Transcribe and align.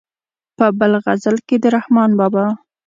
په 0.57 0.65
بل 0.79 0.93
غزل 1.03 1.37
کې 1.47 1.55
د 1.63 1.65
رحمان 1.75 2.11
بابا. 2.19 2.45